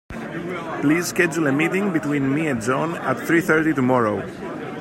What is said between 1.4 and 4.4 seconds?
a meeting between me and John at three thirty tomorrow.